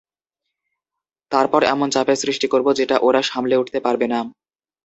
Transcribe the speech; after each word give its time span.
তারপর 1.31 1.61
এমন 1.73 1.87
চাপের 1.89 2.17
সৃষ্টি 2.23 2.47
করবো 2.47 2.69
যেটা 2.73 2.95
ওরা 3.01 3.21
সামলে 3.21 3.55
উঠতে 3.57 3.79
পারবে 3.85 4.05
না। 4.07 4.19